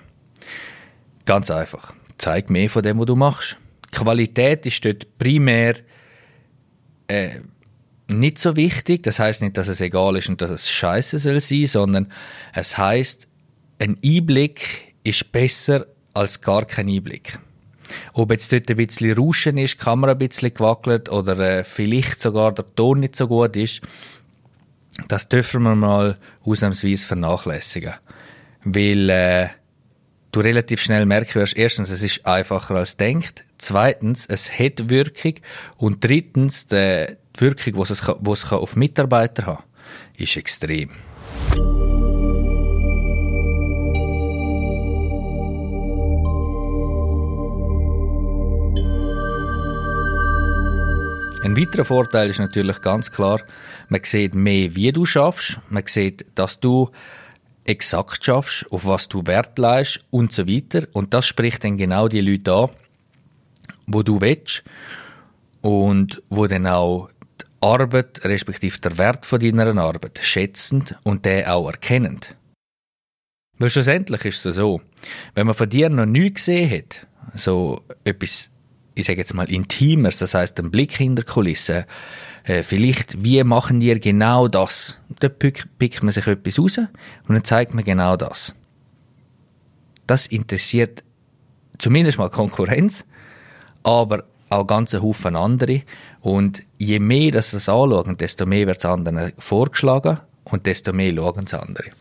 Ganz 1.26 1.52
einfach. 1.52 1.94
Zeig 2.18 2.50
mehr 2.50 2.70
von 2.70 2.84
dem, 2.84 3.00
was 3.00 3.08
du 3.08 3.16
machst. 3.16 3.58
Qualität 3.92 4.66
ist 4.66 4.86
dort 4.86 5.18
primär 5.18 5.76
äh, 7.08 7.42
nicht 8.08 8.40
so 8.40 8.56
wichtig. 8.56 9.04
Das 9.04 9.20
heißt 9.20 9.42
nicht, 9.42 9.58
dass 9.58 9.68
es 9.68 9.82
egal 9.82 10.16
ist 10.16 10.30
und 10.30 10.42
dass 10.42 10.52
es 10.52 10.70
scheiße 10.70 11.20
soll 11.20 11.40
sein, 11.40 11.68
sondern 11.68 12.12
es 12.54 12.78
heißt, 12.78 13.28
ein 13.80 13.98
Einblick 14.04 14.96
ist 15.04 15.32
besser 15.32 15.88
als 16.16 16.42
gar 16.42 16.66
kein 16.66 16.90
Einblick. 16.90 17.40
Ob 18.14 18.32
jetzt 18.32 18.52
dort 18.52 18.70
ein 18.70 18.78
bisschen 18.78 19.16
Rauschen 19.16 19.58
ist, 19.58 19.74
die 19.74 19.78
Kamera 19.84 20.14
ein 20.14 20.18
bisschen 20.18 20.54
gewackelt 20.54 21.10
oder 21.10 21.38
äh, 21.40 21.64
vielleicht 21.64 22.22
sogar 22.22 22.52
der 22.52 22.66
Ton 22.76 23.02
nicht 23.02 23.16
so 23.16 23.28
gut 23.28 23.56
ist, 23.56 23.82
das 25.08 25.30
dürfen 25.30 25.64
wir 25.64 25.76
mal 25.76 26.18
ausnahmsweise 26.44 27.06
vernachlässigen. 27.06 27.94
Weil 28.64 29.10
äh, 29.10 29.50
du 30.32 30.40
relativ 30.40 30.82
schnell 30.82 31.06
merken 31.06 31.36
wirst, 31.36 31.56
erstens, 31.56 31.92
es 31.92 32.02
ist 32.02 32.26
einfacher 32.26 32.76
als 32.76 32.98
denkt, 32.98 33.46
zweitens, 33.60 34.26
es 34.26 34.58
hat 34.58 34.90
Wirkung 34.90 35.36
und 35.78 36.04
drittens, 36.04 36.66
die 36.66 37.08
Wirkung, 37.38 37.74
die 37.74 37.92
es, 37.92 38.02
die 38.02 38.32
es 38.32 38.52
auf 38.52 38.76
Mitarbeiter 38.76 39.46
haben 39.46 39.64
ist 40.18 40.38
extrem. 40.38 40.90
Ein 51.46 51.56
weiterer 51.56 51.86
Vorteil 51.86 52.32
ist 52.32 52.40
natürlich 52.40 52.82
ganz 52.82 53.12
klar, 53.12 53.40
man 53.90 54.02
sieht 54.04 54.34
mehr, 54.34 54.76
wie 54.76 54.92
du 54.92 55.06
schaffst, 55.06 55.60
man 55.70 55.84
sieht, 55.86 56.26
dass 56.34 56.60
du 56.60 56.90
exakt 57.66 58.26
schaffst, 58.26 58.66
auf 58.72 58.88
was 58.88 59.10
du 59.10 59.28
Wert 59.28 59.60
leist 59.60 60.04
und 60.10 60.34
so 60.34 60.48
weiter. 60.48 60.88
Und 60.94 61.14
das 61.14 61.28
spricht 61.28 61.64
dann 61.64 61.78
genau 61.78 62.08
die 62.08 62.22
Leute 62.22 62.52
an, 62.52 62.70
wo 63.86 64.02
du 64.02 64.22
willst 64.22 64.64
und 65.62 66.24
wo 66.30 66.48
dann 66.48 66.66
auch 66.66 67.12
die 67.40 67.46
Arbeit, 67.62 68.26
respektive 68.26 68.80
der 68.80 68.98
Wert 68.98 69.28
von 69.28 69.40
deiner 69.40 69.78
Arbeit 69.78 70.18
schätzend 70.24 70.96
und 71.04 71.26
den 71.26 71.46
auch 71.46 71.68
erkennend. 71.68 72.36
Weil 73.60 73.70
schlussendlich 73.70 74.26
ist 74.26 74.48
es 74.48 74.56
so, 74.56 74.82
wenn 75.36 75.46
man 75.46 75.56
von 75.56 75.70
dir 75.70 75.90
noch 75.90 76.08
nichts 76.08 76.46
gesehen 76.46 76.72
hat, 76.72 77.06
so 77.36 77.84
etwas 78.04 78.50
ich 78.96 79.06
sage 79.06 79.20
jetzt 79.20 79.34
mal, 79.34 79.50
intimer, 79.50 80.10
das 80.10 80.34
heißt 80.34 80.60
ein 80.60 80.72
Blick 80.72 80.94
hinter 80.94 81.24
Kulissen, 81.24 81.84
äh, 82.46 82.64
vielleicht, 82.64 83.24
wie 83.24 83.44
machen 83.44 83.80
die 83.80 84.00
genau 84.00 84.48
das? 84.48 85.00
Da 85.20 85.30
pickt 85.30 86.04
man 86.04 86.14
sich 86.14 86.28
etwas 86.28 86.60
raus 86.60 86.78
und 86.78 87.36
dann 87.36 87.44
zeigt 87.44 87.74
man 87.74 87.84
genau 87.84 88.16
das. 88.16 88.56
Das 90.08 90.28
interessiert 90.28 91.04
zumindest 91.78 92.18
mal 92.18 92.30
Konkurrenz, 92.30 93.06
aber 93.84 94.24
auch 94.50 94.66
ganze 94.66 95.02
Haufen 95.02 95.36
andere. 95.36 95.82
Und 96.22 96.64
je 96.78 97.00
mehr 97.00 97.32
das 97.32 97.52
das 97.52 97.68
anschauen, 97.68 98.18
desto 98.18 98.46
mehr 98.46 98.68
wird 98.68 98.80
es 98.80 98.86
anderen 98.86 99.34
vorgeschlagen 99.40 100.20
und 100.44 100.66
desto 100.66 100.94
mehr 100.94 101.14
schauen 101.14 101.44
es 101.46 101.54
andere. 101.54 101.92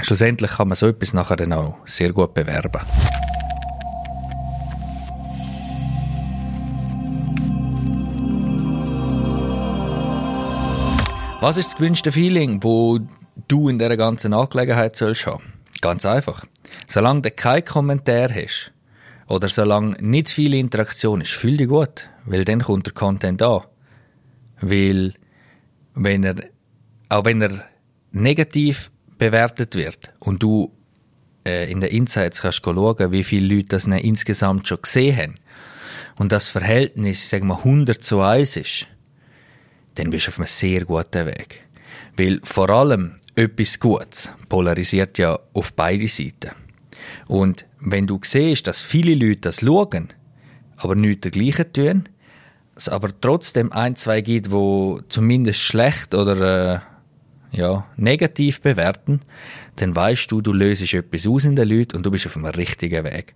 Schlussendlich 0.00 0.50
kann 0.52 0.68
man 0.68 0.76
so 0.76 0.88
etwas 0.88 1.12
nachher 1.12 1.36
dann 1.36 1.52
auch 1.52 1.76
sehr 1.84 2.12
gut 2.12 2.34
bewerben. 2.34 2.80
Was 11.46 11.58
ist 11.58 11.72
das 11.72 11.76
gewünschte 11.76 12.10
Feeling, 12.10 12.62
wo 12.62 13.00
du 13.48 13.68
in 13.68 13.78
dieser 13.78 13.98
ganzen 13.98 14.32
Angelegenheit 14.32 14.96
sollst 14.96 15.26
haben? 15.26 15.52
Ganz 15.82 16.06
einfach. 16.06 16.46
Solange 16.86 17.20
du 17.20 17.30
keinen 17.32 17.66
Kommentar 17.66 18.30
hast 18.34 18.72
oder 19.28 19.50
solange 19.50 19.94
nicht 20.00 20.30
viel 20.30 20.54
Interaktion 20.54 21.20
ist, 21.20 21.32
fühl 21.32 21.58
dich 21.58 21.68
gut, 21.68 22.08
weil 22.24 22.46
dann 22.46 22.62
kommt 22.62 22.86
der 22.86 22.94
Content 22.94 23.42
an. 23.42 23.60
Weil, 24.62 25.12
wenn 25.94 26.24
er, 26.24 26.36
auch 27.10 27.26
wenn 27.26 27.42
er 27.42 27.62
negativ 28.10 28.90
bewertet 29.18 29.74
wird 29.74 30.14
und 30.20 30.42
du 30.42 30.72
äh, 31.46 31.70
in 31.70 31.82
den 31.82 31.90
Insights 31.90 32.40
kannst 32.40 32.64
schauen, 32.64 33.12
wie 33.12 33.22
viele 33.22 33.54
Leute 33.54 33.68
das 33.68 33.84
insgesamt 33.84 34.66
schon 34.66 34.80
gesehen 34.80 35.14
haben 35.14 35.34
und 36.16 36.32
das 36.32 36.48
Verhältnis, 36.48 37.28
sagen 37.28 37.48
wir 37.48 37.58
100 37.58 38.02
zu 38.02 38.22
1 38.22 38.56
ist, 38.56 38.86
dann 39.94 40.10
bist 40.10 40.26
du 40.26 40.30
auf 40.30 40.38
einem 40.38 40.46
sehr 40.46 40.84
guten 40.84 41.26
Weg. 41.26 41.62
Weil 42.16 42.40
vor 42.42 42.70
allem 42.70 43.16
etwas 43.34 43.80
Gutes 43.80 44.34
polarisiert 44.48 45.18
ja 45.18 45.38
auf 45.52 45.72
beide 45.72 46.08
Seiten. 46.08 46.50
Und 47.26 47.66
wenn 47.80 48.06
du 48.06 48.20
siehst, 48.22 48.66
dass 48.66 48.80
viele 48.80 49.14
Leute 49.14 49.42
das 49.42 49.60
schauen, 49.60 50.08
aber 50.76 50.94
nichts 50.94 51.22
dergleichen 51.22 51.72
tun, 51.72 52.08
es 52.76 52.88
aber 52.88 53.08
trotzdem 53.20 53.72
ein, 53.72 53.96
zwei 53.96 54.20
gibt, 54.20 54.50
wo 54.50 55.00
zumindest 55.08 55.60
schlecht 55.60 56.14
oder 56.14 56.74
äh, 56.74 56.80
ja, 57.56 57.86
negativ 57.96 58.60
bewerten, 58.60 59.20
dann 59.76 59.94
weißt 59.94 60.30
du, 60.30 60.40
du 60.40 60.52
löst 60.52 60.92
etwas 60.92 61.26
aus 61.26 61.44
in 61.44 61.56
den 61.56 61.68
Leuten 61.68 61.96
und 61.96 62.04
du 62.04 62.10
bist 62.10 62.26
auf 62.26 62.36
einem 62.36 62.46
richtigen 62.46 63.04
Weg. 63.04 63.34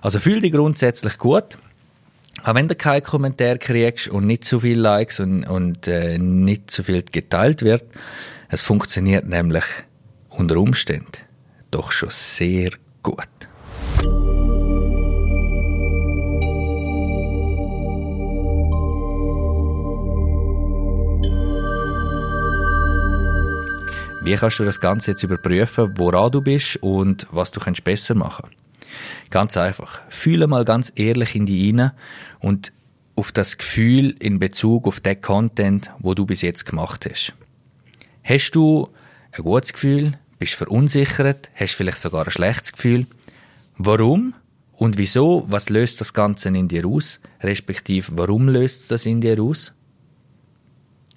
Also 0.00 0.20
fühl 0.20 0.40
dich 0.40 0.52
grundsätzlich 0.52 1.18
gut. 1.18 1.58
Auch 2.44 2.54
wenn 2.54 2.68
du 2.68 2.74
keinen 2.74 3.02
Kommentar 3.02 3.58
kriegst 3.58 4.08
und 4.08 4.26
nicht 4.26 4.44
so 4.44 4.60
viele 4.60 4.80
Likes 4.80 5.20
und, 5.20 5.44
und 5.44 5.86
äh, 5.86 6.18
nicht 6.18 6.70
so 6.70 6.82
viel 6.82 7.02
geteilt 7.02 7.62
wird, 7.62 7.84
es 8.48 8.62
funktioniert 8.62 9.26
nämlich 9.26 9.64
unter 10.30 10.56
Umständen 10.56 11.28
doch 11.70 11.92
schon 11.92 12.10
sehr 12.10 12.70
gut. 13.02 13.28
Wie 24.22 24.36
kannst 24.36 24.58
du 24.58 24.64
das 24.64 24.78
Ganze 24.78 25.12
jetzt 25.12 25.22
überprüfen, 25.22 25.94
woran 25.96 26.30
du 26.30 26.42
bist 26.42 26.76
und 26.82 27.26
was 27.30 27.50
du 27.50 27.60
besser 27.82 28.14
machen 28.14 28.42
kannst? 28.42 28.57
Ganz 29.30 29.56
einfach. 29.56 30.00
Fühle 30.08 30.46
mal 30.46 30.64
ganz 30.64 30.92
ehrlich 30.96 31.34
in 31.34 31.46
die 31.46 31.70
rein 31.70 31.92
und 32.40 32.72
auf 33.16 33.32
das 33.32 33.58
Gefühl 33.58 34.14
in 34.20 34.38
Bezug 34.38 34.86
auf 34.86 35.00
den 35.00 35.20
Content, 35.20 35.90
wo 35.98 36.14
du 36.14 36.24
bis 36.24 36.42
jetzt 36.42 36.66
gemacht 36.66 37.08
hast. 37.10 37.34
Hast 38.22 38.52
du 38.52 38.88
ein 39.32 39.42
gutes 39.42 39.72
Gefühl? 39.72 40.12
Bist 40.38 40.54
verunsichert? 40.54 41.50
Hast 41.54 41.74
vielleicht 41.74 41.98
sogar 41.98 42.24
ein 42.24 42.30
schlechtes 42.30 42.72
Gefühl? 42.72 43.06
Warum? 43.76 44.34
Und 44.72 44.98
wieso? 44.98 45.44
Was 45.48 45.68
löst 45.68 46.00
das 46.00 46.14
Ganze 46.14 46.48
in 46.50 46.68
dir 46.68 46.86
aus? 46.86 47.20
Respektive, 47.42 48.12
warum 48.16 48.48
löst 48.48 48.90
das 48.92 49.06
in 49.06 49.20
dir 49.20 49.42
aus? 49.42 49.72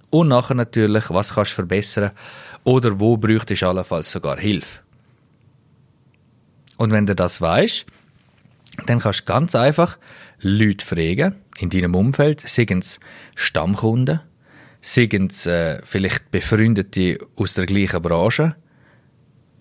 Und 0.10 0.30
nachher 0.30 0.56
natürlich, 0.56 1.10
was 1.10 1.36
kannst 1.36 1.52
du 1.52 1.56
verbessern? 1.56 2.12
Oder 2.64 3.00
wo 3.00 3.18
bräuchtest 3.18 3.62
du 3.62 3.68
allenfalls 3.68 4.12
sogar 4.12 4.38
Hilfe? 4.38 4.80
Und 6.82 6.90
wenn 6.92 7.06
du 7.06 7.14
das 7.14 7.42
weißt, 7.42 7.86
dann 8.88 8.98
kannst 8.98 9.20
du 9.20 9.26
ganz 9.26 9.54
einfach 9.54 10.00
Leute 10.40 10.84
fragen 10.84 11.36
in 11.60 11.70
deinem 11.70 11.94
Umfeld, 11.94 12.42
seien 12.42 12.80
es 12.80 13.00
Stammkunden, 13.36 14.22
seien 14.82 15.28
es 15.28 15.46
äh, 15.46 15.80
vielleicht 15.84 16.32
Befreundete 16.32 17.20
aus 17.36 17.54
der 17.54 17.68
gleichen 17.68 18.02
Branche 18.02 18.56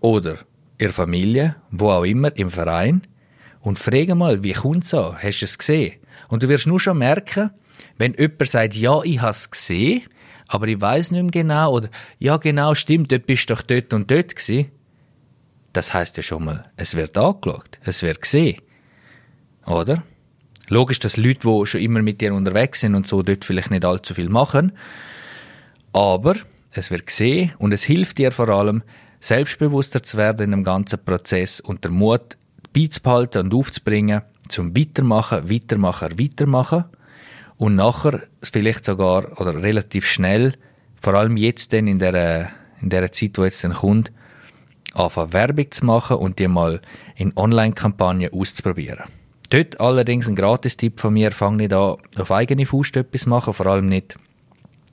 oder 0.01 0.39
ihrer 0.79 0.95
Familie, 0.95 1.57
wo 1.71 1.91
auch 1.91 2.05
immer, 2.05 2.35
im 2.39 2.49
Verein 2.49 3.03
und 3.61 3.79
frage 3.79 4.15
mal, 4.15 4.43
wie 4.43 4.55
kommt 4.55 4.85
es 4.85 4.95
an? 4.95 5.19
Hast 5.23 5.43
du 5.43 5.45
es 5.45 5.59
gesehen? 5.59 5.97
Und 6.29 6.43
du 6.43 6.49
wirst 6.49 6.67
nur 6.67 6.81
schon 6.81 6.97
merken, 6.97 7.51
wenn 7.99 8.15
jemand 8.15 8.49
sagt, 8.49 8.75
ja, 8.77 9.03
ich 9.03 9.21
habe 9.21 9.33
es 9.33 9.51
gesehen, 9.51 10.05
aber 10.49 10.69
ich 10.69 10.81
weiß 10.81 11.11
nicht 11.11 11.21
mehr 11.21 11.43
genau, 11.43 11.75
oder 11.75 11.91
ja, 12.19 12.39
genau, 12.39 12.75
stimmt, 12.75 13.13
dort 13.13 13.27
bist 13.27 13.51
du 13.51 13.55
doch 13.55 13.61
dort 13.61 13.93
und 13.93 14.11
dort 14.11 14.35
gewesen. 14.35 14.71
Das 15.73 15.95
heißt 15.95 16.17
ja 16.17 16.23
schon 16.23 16.45
mal, 16.45 16.65
es 16.77 16.97
wird 16.97 17.17
angeschaut, 17.17 17.79
es 17.83 18.03
wird 18.03 18.23
gesehen. 18.23 18.61
Oder? 19.67 20.03
Logisch, 20.69 20.99
dass 20.99 21.17
Leute, 21.17 21.41
die 21.49 21.67
schon 21.67 21.81
immer 21.81 22.03
mit 22.03 22.21
dir 22.21 22.35
unterwegs 22.35 22.81
sind 22.81 22.95
und 22.95 23.07
so 23.07 23.23
dort 23.23 23.45
vielleicht 23.45 23.71
nicht 23.71 23.85
allzu 23.85 24.15
viel 24.15 24.29
machen, 24.29 24.73
aber 25.93 26.37
es 26.73 26.91
wird 26.91 27.07
gesehen 27.07 27.53
und 27.59 27.73
es 27.73 27.83
hilft 27.83 28.19
dir 28.19 28.33
vor 28.33 28.49
allem, 28.49 28.83
selbstbewusster 29.21 30.03
zu 30.03 30.17
werden 30.17 30.45
in 30.45 30.51
dem 30.53 30.65
ganzen 30.65 31.05
Prozess 31.05 31.61
und 31.61 31.85
der 31.85 31.91
Mut 31.91 32.37
beizubehalten 32.73 33.43
und 33.43 33.55
aufzubringen, 33.55 34.23
zum 34.49 34.77
Weitermachen, 34.77 35.51
Weitermachen, 35.51 36.19
Weitermachen 36.19 36.85
und 37.57 37.75
nachher 37.75 38.23
vielleicht 38.43 38.85
sogar 38.85 39.41
oder 39.41 39.63
relativ 39.63 40.07
schnell, 40.07 40.55
vor 41.01 41.15
allem 41.15 41.37
jetzt 41.37 41.73
denn 41.73 41.87
in 41.87 41.99
der, 41.99 42.51
in 42.81 42.91
der 42.91 43.13
Zeit, 43.13 43.39
wo 43.39 43.45
jetzt 43.45 43.63
dann 43.63 43.75
kommt, 43.75 44.11
anfangen 44.95 45.33
Werbung 45.33 45.71
zu 45.71 45.87
machen 45.87 46.17
und 46.17 46.39
die 46.39 46.49
mal 46.49 46.81
in 47.17 47.33
Online-Kampagnen 47.37 48.33
auszuprobieren. 48.33 49.05
Dort 49.51 49.81
allerdings 49.81 50.29
ein 50.29 50.37
Gratistipp 50.37 51.01
von 51.01 51.13
mir, 51.13 51.33
fang 51.33 51.57
nicht 51.57 51.73
an, 51.73 51.97
auf 52.17 52.31
eigene 52.31 52.67
Faust 52.67 52.97
etwas 52.97 53.27
machen, 53.27 53.53
vor 53.53 53.67
allem 53.67 53.87
nicht 53.87 54.17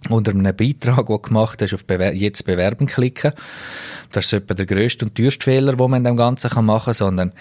unter 0.09 0.31
einem 0.31 0.55
Beitrag, 0.55 1.07
den 1.07 1.15
du 1.15 1.19
gemacht 1.19 1.61
hast, 1.61 1.73
auf 1.73 1.85
Bewer 1.85 2.13
jetzt 2.13 2.45
bewerben 2.45 2.87
klicken. 2.87 3.33
Das 4.11 4.25
ist 4.25 4.33
etwa 4.33 4.53
der 4.53 4.65
grösste 4.65 5.05
und 5.05 5.15
teuerste 5.15 5.43
Fehler, 5.43 5.73
den 5.75 5.89
man 5.89 5.99
in 5.99 6.03
dem 6.05 6.17
Ganzen 6.17 6.49
machen 6.65 6.85
kann, 6.85 6.93
sondern 6.93 7.33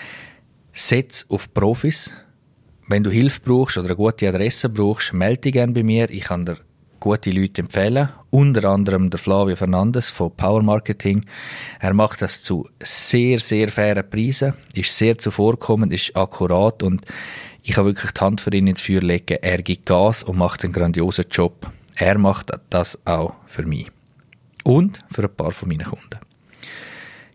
setz 0.73 1.27
auf 1.29 1.53
Profis, 1.53 2.13
wenn 2.89 3.03
du 3.03 3.11
Hilfe 3.11 3.41
brauchst 3.45 3.79
oder 3.79 3.89
eine 3.89 3.97
gute 3.97 4.29
Adresse 4.29 4.69
brauchst, 4.69 5.13
melde 5.13 5.43
dich 5.43 5.53
gerne 5.53 5.73
bei 5.73 5.83
mir. 5.83 6.11
Ich 6.11 6.25
kann 6.25 6.47
dir 6.47 6.59
gute 7.07 7.31
Leute 7.31 7.63
empfehlen. 7.63 8.09
Unter 8.31 8.69
anderem 8.69 9.11
der 9.11 9.21
Flavio 9.21 9.55
Fernandes 9.55 10.11
von 10.11 10.33
Power 10.37 10.61
Marketing. 10.61 11.25
Er 11.79 11.95
macht 11.95 12.21
das 12.21 12.43
zu 12.43 12.69
sehr, 12.83 13.39
sehr 13.39 13.69
fairen 13.69 14.11
Preisen, 14.11 14.55
ist 14.75 14.97
sehr 14.97 15.17
zuvorkommend, 15.17 15.93
ist 15.93 16.17
akkurat 16.17 16.83
und 16.83 17.03
ich 17.63 17.75
kann 17.75 17.85
wirklich 17.85 18.11
die 18.11 18.21
Hand 18.21 18.41
für 18.41 18.53
ihn 18.53 18.67
ins 18.67 18.83
Feuer 18.83 19.03
legen. 19.03 19.39
Er 19.41 19.63
gibt 19.63 19.87
Gas 19.87 20.25
und 20.25 20.37
macht 20.37 20.65
einen 20.65 20.73
grandiosen 20.73 21.27
Job. 21.31 21.71
Er 21.95 22.19
macht 22.19 22.51
das 22.71 22.99
auch 23.07 23.35
für 23.47 23.65
mich. 23.65 23.87
Und 24.65 24.99
für 25.13 25.23
ein 25.23 25.37
paar 25.37 25.53
von 25.53 25.69
meinen 25.69 25.87
Kunden. 25.87 26.19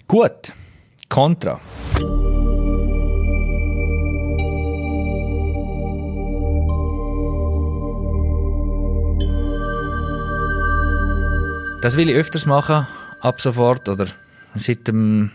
Gut. 0.05 0.51
Contra. 1.07 1.61
Das 11.81 11.97
will 11.97 12.09
ich 12.09 12.15
öfters 12.15 12.45
machen, 12.45 12.85
ab 13.21 13.41
sofort 13.41 13.89
oder 13.89 14.05
seit 14.53 14.87
dem 14.87 15.31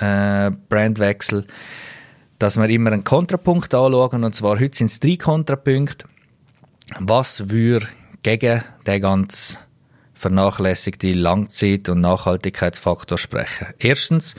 äh, 0.00 0.50
Brandwechsel, 0.68 1.46
dass 2.40 2.56
wir 2.56 2.68
immer 2.68 2.90
einen 2.90 3.04
Kontrapunkt 3.04 3.72
anschauen. 3.72 4.24
Und 4.24 4.34
zwar 4.34 4.58
heute 4.58 4.76
sind 4.76 4.90
es 4.90 4.98
drei 4.98 5.16
Kontrapunkte. 5.16 6.06
Was 6.98 7.50
würde 7.50 7.86
gegen 8.24 8.64
den 8.84 9.00
ganz 9.00 9.60
vernachlässigten 10.14 11.14
Langzeit- 11.14 11.88
und 11.88 12.00
Nachhaltigkeitsfaktor 12.00 13.16
sprechen? 13.16 13.68
Erstens, 13.78 14.34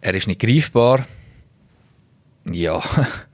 er 0.00 0.14
ist 0.14 0.28
nicht 0.28 0.42
greifbar. 0.42 1.06
Ja, 2.48 2.80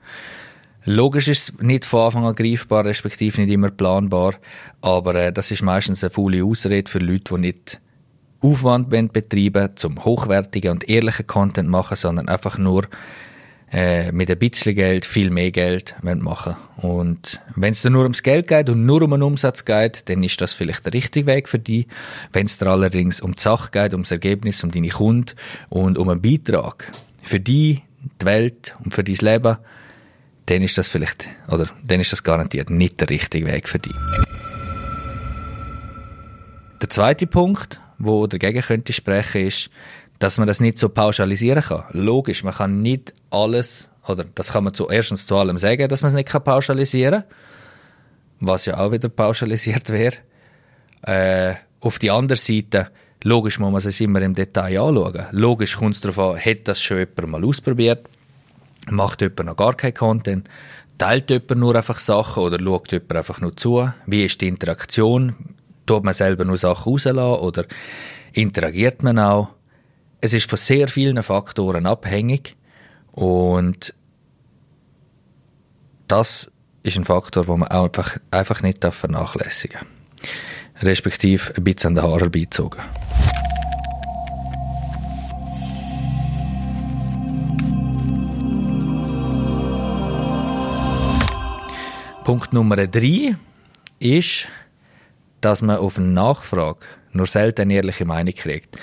Logisch 0.85 1.27
ist 1.27 1.49
es 1.49 1.61
nicht 1.61 1.85
von 1.85 2.05
Anfang 2.05 2.25
an 2.25 2.35
greifbar, 2.35 2.85
respektive 2.85 3.41
nicht 3.41 3.53
immer 3.53 3.69
planbar, 3.69 4.35
aber 4.81 5.15
äh, 5.15 5.33
das 5.33 5.51
ist 5.51 5.61
meistens 5.61 6.03
eine 6.03 6.11
faule 6.11 6.43
Ausrede 6.43 6.89
für 6.89 6.99
Leute, 6.99 7.35
die 7.35 7.41
nicht 7.41 7.81
Aufwand 8.41 8.89
betreiben 8.89 9.75
zum 9.75 10.03
hochwertigen 10.05 10.71
und 10.71 10.89
ehrlichen 10.89 11.27
Content 11.27 11.67
machen, 11.69 11.97
sondern 11.97 12.29
einfach 12.29 12.57
nur 12.57 12.85
äh, 13.71 14.11
mit 14.11 14.31
ein 14.31 14.39
bisschen 14.39 14.75
Geld 14.75 15.05
viel 15.05 15.29
mehr 15.29 15.51
Geld 15.51 15.95
machen 16.01 16.55
Und 16.77 17.41
wenn 17.55 17.73
es 17.73 17.81
dir 17.81 17.89
nur 17.89 18.03
ums 18.03 18.23
Geld 18.23 18.47
geht 18.47 18.69
und 18.69 18.85
nur 18.85 19.01
um 19.01 19.13
einen 19.13 19.23
Umsatz 19.23 19.65
geht, 19.65 20.09
dann 20.09 20.23
ist 20.23 20.39
das 20.41 20.53
vielleicht 20.53 20.85
der 20.85 20.93
richtige 20.93 21.27
Weg 21.27 21.49
für 21.49 21.59
dich. 21.59 21.85
Wenn 22.31 22.45
es 22.45 22.57
dir 22.57 22.67
allerdings 22.67 23.21
um 23.21 23.35
die 23.35 23.41
Sache 23.41 23.69
geht, 23.71 23.93
um 23.93 24.03
das 24.03 24.11
Ergebnis, 24.11 24.63
um 24.63 24.71
deine 24.71 24.89
Kunden 24.89 25.35
und 25.67 25.97
um 25.97 26.09
einen 26.09 26.21
Beitrag 26.21 26.89
für 27.21 27.39
dich, 27.39 27.83
die 28.21 28.25
Welt 28.25 28.75
und 28.83 28.93
für 28.93 29.03
dein 29.03 29.17
Leben, 29.17 29.57
dann 30.49 30.63
ist 30.63 30.77
das 30.79 30.87
vielleicht, 30.87 31.27
oder 31.47 31.67
dann 31.83 31.99
ist 31.99 32.11
das 32.11 32.23
garantiert 32.23 32.71
nicht 32.71 32.99
der 32.99 33.09
richtige 33.09 33.45
Weg 33.45 33.69
für 33.69 33.77
dich. 33.77 33.93
Der 36.81 36.89
zweite 36.89 37.27
Punkt, 37.27 37.79
wo 37.99 38.25
dagegen 38.25 38.61
könnte 38.61 38.91
sprechen, 38.91 39.45
ist, 39.45 39.69
dass 40.17 40.39
man 40.39 40.47
das 40.47 40.59
nicht 40.59 40.79
so 40.79 40.89
pauschalisieren 40.89 41.61
kann. 41.61 41.83
Logisch, 41.91 42.43
man 42.43 42.53
kann 42.53 42.81
nicht 42.81 43.13
alles, 43.29 43.91
oder 44.07 44.23
das 44.23 44.53
kann 44.53 44.63
man 44.63 44.73
zu, 44.73 44.89
erstens 44.89 45.27
zu 45.27 45.35
allem 45.35 45.59
sagen, 45.59 45.87
dass 45.87 46.01
man 46.01 46.09
es 46.09 46.15
nicht 46.15 46.43
pauschalisieren 46.43 47.21
kann, 47.21 47.29
was 48.39 48.65
ja 48.65 48.79
auch 48.79 48.91
wieder 48.91 49.09
pauschalisiert 49.09 49.89
wäre. 49.91 50.15
Äh, 51.03 51.55
auf 51.79 51.99
die 51.99 52.09
andere 52.09 52.39
Seite, 52.39 52.89
logisch 53.23 53.59
muss 53.59 53.71
man 53.71 53.81
es 53.87 54.01
immer 54.01 54.21
im 54.21 54.33
Detail 54.33 54.79
anschauen. 54.79 55.27
Logisch 55.31 55.77
kommt 55.77 55.93
es 55.93 56.01
darauf 56.01 56.35
an, 56.35 56.43
hat 56.43 56.67
das 56.67 56.81
schon 56.81 56.97
jemand 56.97 57.27
mal 57.27 57.45
ausprobiert? 57.45 58.07
Macht 58.89 59.21
jemand 59.21 59.45
noch 59.45 59.55
gar 59.55 59.75
keinen 59.75 59.93
Content? 59.93 60.49
Teilt 60.97 61.29
jemand 61.29 61.57
nur 61.57 61.75
einfach 61.75 61.99
Sachen 61.99 62.43
oder 62.43 62.59
schaut 62.59 62.91
jemand 62.91 63.15
einfach 63.15 63.41
nur 63.41 63.55
zu? 63.55 63.91
Wie 64.05 64.25
ist 64.25 64.41
die 64.41 64.47
Interaktion? 64.47 65.35
Tut 65.85 66.03
man 66.03 66.13
selber 66.13 66.45
nur 66.45 66.57
Sachen 66.57 66.91
rauslassen 66.91 67.17
oder 67.19 67.65
interagiert 68.33 69.03
man 69.03 69.19
auch? 69.19 69.49
Es 70.21 70.33
ist 70.33 70.49
von 70.49 70.57
sehr 70.57 70.87
vielen 70.87 71.21
Faktoren 71.23 71.85
abhängig 71.85 72.57
und 73.11 73.93
das 76.07 76.51
ist 76.83 76.97
ein 76.97 77.05
Faktor, 77.05 77.45
den 77.45 77.59
man 77.59 77.69
einfach, 77.69 78.17
einfach 78.31 78.61
nicht 78.61 78.83
vernachlässigen 78.83 79.79
darf. 79.79 80.83
Respektive 80.83 81.53
ein 81.55 81.63
bisschen 81.63 81.89
an 81.89 81.95
den 81.95 82.03
Haaren 82.03 82.31
beizogen. 82.31 82.81
Punkt 92.29 92.53
Nummer 92.53 92.85
drei 92.85 93.35
ist, 93.97 94.47
dass 95.41 95.63
man 95.63 95.77
auf 95.77 95.97
eine 95.97 96.09
Nachfrage 96.09 96.85
nur 97.11 97.25
selten 97.25 97.71
ehrliche 97.71 98.05
Meinung 98.05 98.35
kriegt. 98.35 98.77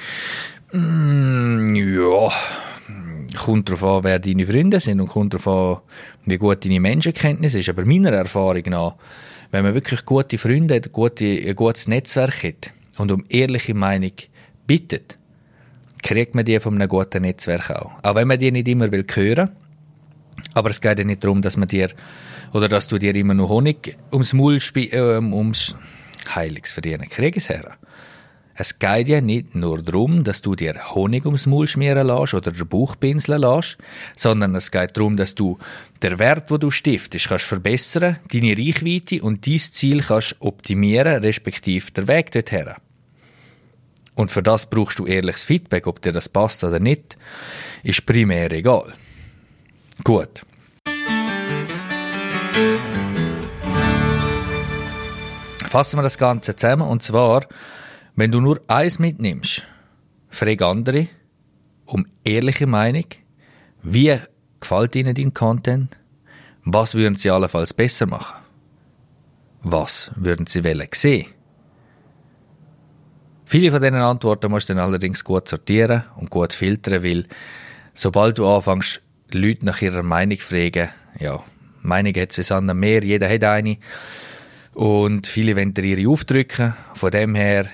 Mm, 0.72 1.76
ja, 1.76 2.32
kommt 3.38 3.68
darauf 3.68 3.84
an, 3.84 4.02
wer 4.02 4.18
deine 4.18 4.48
Freunde 4.48 4.80
sind 4.80 5.00
und 5.00 5.06
kommt 5.06 5.34
darauf 5.34 5.46
an, 5.46 5.82
wie 6.24 6.38
gut 6.38 6.64
deine 6.64 6.80
Menschenkenntnis 6.80 7.54
ist. 7.54 7.68
Aber 7.68 7.84
meiner 7.84 8.10
Erfahrung 8.10 8.64
nach, 8.66 8.96
wenn 9.52 9.62
man 9.62 9.74
wirklich 9.74 10.04
gute 10.04 10.38
Freunde 10.38 10.74
hat, 10.74 10.90
gute, 10.90 11.24
ein 11.24 11.54
gutes 11.54 11.86
Netzwerk 11.86 12.42
hat 12.42 12.72
und 12.98 13.12
um 13.12 13.24
ehrliche 13.28 13.74
Meinung 13.74 14.14
bittet, 14.66 15.18
kriegt 16.02 16.34
man 16.34 16.44
die 16.44 16.58
von 16.58 16.74
einem 16.74 16.88
guten 16.88 17.22
Netzwerk 17.22 17.70
auch. 17.70 17.92
Auch 18.02 18.16
wenn 18.16 18.26
man 18.26 18.40
die 18.40 18.50
nicht 18.50 18.66
immer 18.66 18.90
will 18.90 19.06
hören. 19.14 19.50
Aber 20.52 20.70
es 20.70 20.80
geht 20.80 20.98
ja 20.98 21.04
nicht 21.04 21.22
darum, 21.22 21.42
dass 21.42 21.56
man 21.56 21.68
dir 21.68 21.90
oder 22.56 22.68
dass 22.68 22.88
du 22.88 22.98
dir 22.98 23.14
immer 23.14 23.34
nur 23.34 23.50
Honig 23.50 23.98
ums 24.10 24.32
Maul 24.32 24.58
äh, 24.76 25.18
ums 25.18 25.76
Heiliges 26.34 26.72
verdienen. 26.72 27.08
Krieg 27.08 27.36
es 27.36 27.50
her. 27.50 27.76
Es 28.54 28.78
geht 28.78 29.08
ja 29.08 29.20
nicht 29.20 29.54
nur 29.54 29.82
darum, 29.82 30.24
dass 30.24 30.40
du 30.40 30.54
dir 30.54 30.94
Honig 30.94 31.26
ums 31.26 31.44
Maul 31.44 31.66
schmieren 31.66 32.06
lässt 32.06 32.32
oder 32.32 32.50
den 32.50 32.66
Bauch 32.66 32.98
pinseln 32.98 33.42
lässt, 33.42 33.76
sondern 34.16 34.54
es 34.54 34.70
geht 34.70 34.96
darum, 34.96 35.18
dass 35.18 35.34
du 35.34 35.58
den 36.02 36.18
Wert, 36.18 36.50
wo 36.50 36.56
du 36.56 36.70
stiftest, 36.70 37.28
kannst 37.28 37.44
verbessern, 37.44 38.16
deine 38.32 38.56
Reichweite 38.56 39.22
und 39.22 39.46
dein 39.46 39.58
Ziel 39.58 40.00
kannst 40.00 40.36
optimieren, 40.40 41.22
respektive 41.22 41.90
der 41.92 42.08
Weg 42.08 42.32
dorthin. 42.32 42.70
Und 44.14 44.30
für 44.30 44.42
das 44.42 44.64
brauchst 44.64 44.98
du 44.98 45.04
ehrliches 45.04 45.44
Feedback, 45.44 45.86
ob 45.86 46.00
dir 46.00 46.12
das 46.12 46.30
passt 46.30 46.64
oder 46.64 46.80
nicht, 46.80 47.18
ist 47.82 48.06
primär 48.06 48.50
egal. 48.50 48.94
Gut. 50.02 50.46
Fassen 55.66 55.98
wir 55.98 56.02
das 56.02 56.18
Ganze 56.18 56.56
zusammen 56.56 56.88
und 56.88 57.02
zwar 57.02 57.46
wenn 58.14 58.32
du 58.32 58.40
nur 58.40 58.62
eins 58.66 58.98
mitnimmst, 58.98 59.62
frag 60.30 60.62
andere 60.62 61.08
um 61.84 62.06
ehrliche 62.24 62.66
Meinung. 62.66 63.04
Wie 63.82 64.18
gefällt 64.58 64.96
ihnen 64.96 65.14
dein 65.14 65.34
Content? 65.34 65.98
Was 66.64 66.94
würden 66.94 67.16
sie 67.16 67.30
allenfalls 67.30 67.74
besser 67.74 68.06
machen? 68.06 68.36
Was 69.62 70.10
würden 70.16 70.46
sie 70.46 70.64
wollen 70.64 70.88
sehen? 70.92 71.26
Viele 73.44 73.70
von 73.70 73.80
diesen 73.80 73.96
Antworten 73.96 74.50
musst 74.50 74.68
du 74.68 74.74
dann 74.74 74.82
allerdings 74.82 75.22
gut 75.22 75.46
sortieren 75.46 76.04
und 76.16 76.30
gut 76.30 76.52
filtern, 76.52 77.04
weil 77.04 77.26
sobald 77.94 78.38
du 78.38 78.48
anfängst, 78.48 79.02
Leute 79.30 79.64
nach 79.64 79.80
ihrer 79.82 80.02
Meinung 80.02 80.38
fragen, 80.38 80.88
ja, 81.20 81.44
Meinung 81.82 82.14
hat 82.14 82.30
es 82.30 82.38
wie 82.38 82.42
Sand 82.42 82.70
am 82.70 82.80
Meer, 82.80 83.04
jeder 83.04 83.28
hat 83.28 83.44
eine. 83.44 83.76
Und 84.76 85.26
viele 85.26 85.56
wollen 85.56 85.74
ihre 85.74 86.10
aufdrücken. 86.10 86.74
Von 86.94 87.10
dem 87.10 87.34
her 87.34 87.66